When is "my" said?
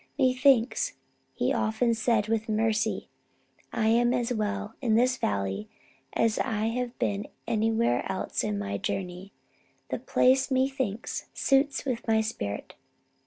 8.57-8.79, 12.07-12.19